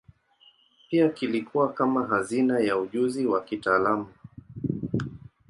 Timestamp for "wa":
3.25-3.41